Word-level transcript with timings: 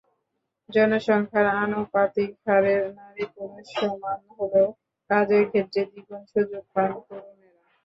জনসংখ্যার 0.69 1.47
আনুপাতিক 1.57 2.31
হারে 2.43 2.75
নারী-পুরুষ 2.97 3.67
সমান 3.75 4.19
হলেও 4.31 4.67
কাজের 5.09 5.43
ক্ষেত্রে 5.51 5.81
দ্বিগুণ 5.89 6.21
সুযোগ 6.31 6.63
পান 6.73 6.89
তরুণেরা। 7.07 7.61